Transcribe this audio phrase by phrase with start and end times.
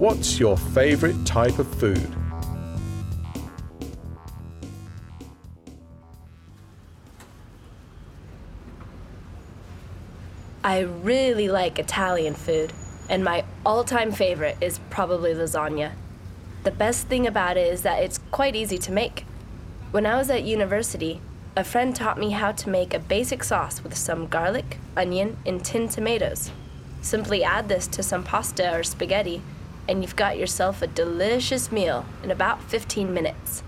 [0.00, 2.10] What's your favorite type of food?
[10.64, 12.72] I really like Italian food,
[13.10, 15.92] and my all time favorite is probably lasagna.
[16.64, 19.26] The best thing about it is that it's quite easy to make.
[19.90, 21.20] When I was at university,
[21.54, 25.62] a friend taught me how to make a basic sauce with some garlic, onion, and
[25.62, 26.50] tinned tomatoes.
[27.02, 29.42] Simply add this to some pasta or spaghetti,
[29.90, 33.64] and you've got yourself a delicious meal in about 15 minutes.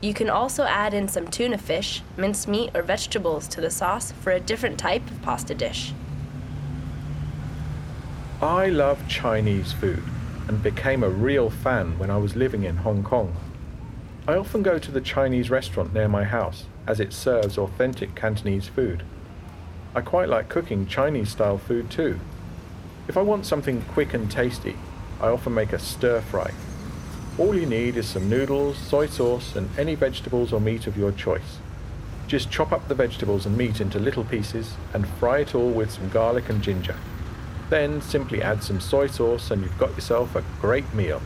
[0.00, 4.10] You can also add in some tuna fish, minced meat, or vegetables to the sauce
[4.10, 5.92] for a different type of pasta dish.
[8.40, 10.02] I love Chinese food
[10.48, 13.32] and became a real fan when I was living in Hong Kong.
[14.26, 18.66] I often go to the Chinese restaurant near my house as it serves authentic Cantonese
[18.66, 19.04] food.
[19.94, 22.18] I quite like cooking Chinese style food too.
[23.06, 24.76] If I want something quick and tasty,
[25.22, 26.50] I often make a stir fry.
[27.38, 31.12] All you need is some noodles, soy sauce, and any vegetables or meat of your
[31.12, 31.58] choice.
[32.26, 35.92] Just chop up the vegetables and meat into little pieces and fry it all with
[35.92, 36.96] some garlic and ginger.
[37.70, 41.22] Then simply add some soy sauce and you've got yourself a great meal.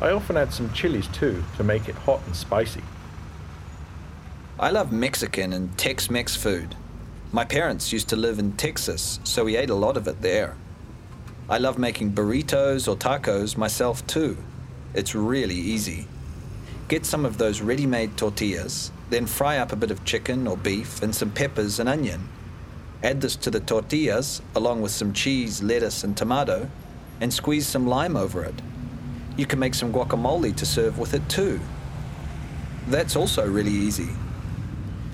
[0.00, 2.82] I often add some chilies too to make it hot and spicy.
[4.58, 6.74] I love Mexican and Tex Mex food.
[7.32, 10.56] My parents used to live in Texas, so we ate a lot of it there.
[11.48, 14.38] I love making burritos or tacos myself too.
[14.94, 16.06] It's really easy.
[16.88, 20.56] Get some of those ready made tortillas, then fry up a bit of chicken or
[20.56, 22.28] beef and some peppers and onion.
[23.02, 26.70] Add this to the tortillas, along with some cheese, lettuce, and tomato,
[27.20, 28.54] and squeeze some lime over it.
[29.36, 31.60] You can make some guacamole to serve with it too.
[32.86, 34.08] That's also really easy.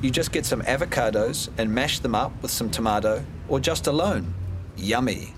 [0.01, 4.33] You just get some avocados and mash them up with some tomato, or just alone.
[4.77, 5.35] Yummy.